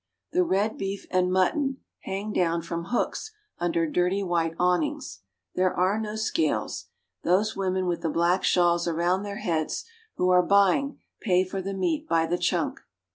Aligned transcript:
The 0.31 0.43
red 0.43 0.79
beef 0.79 1.05
and 1.11 1.31
mutton 1.31 1.77
hang 1.99 2.33
down 2.33 2.63
from 2.63 2.79
We 2.79 2.85
stop 2.87 2.89
at 2.89 2.93
the 2.95 2.95
market. 2.95 3.05
hooks 3.07 3.31
under 3.59 3.85
dirty 3.91 4.23
white 4.23 4.55
awnings. 4.57 5.21
There 5.53 5.75
are 5.77 5.99
no 5.99 6.15
scales. 6.15 6.87
Those 7.21 7.55
women 7.55 7.85
with 7.85 8.01
the 8.01 8.09
black 8.09 8.43
shawls 8.43 8.87
around 8.87 9.21
their 9.21 9.37
heads, 9.37 9.85
who 10.15 10.29
are 10.31 10.41
buying, 10.41 10.97
pay 11.19 11.43
for 11.43 11.61
the 11.61 11.75
meat 11.75 12.07
by 12.09 12.25
the 12.25 12.39
chunk. 12.39 12.81